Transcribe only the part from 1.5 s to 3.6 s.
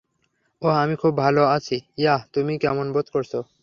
আছি, ইয়াহ তুমি কেমন বোধ করছো?